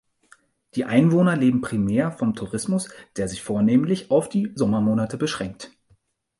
[0.73, 5.73] Die Einwohner leben primär vom Tourismus, der sich vornehmlich auf die Sommermonate beschränkt.